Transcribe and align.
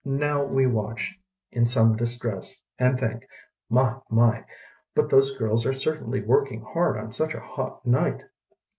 Now 0.03 0.43
we 0.43 0.65
watch 0.65 1.13
in 1.51 1.67
some 1.67 1.95
distress 1.95 2.59
and 2.79 2.99
think, 2.99 3.27
"My! 3.69 3.99
My! 4.09 4.45
but 4.95 5.11
those 5.11 5.37
girls 5.37 5.63
are 5.67 5.73
certainly 5.73 6.21
working 6.23 6.63
hard 6.63 6.97
on 6.97 7.11
such 7.11 7.35
a 7.35 7.39
hot 7.39 7.85
night." 7.85 8.23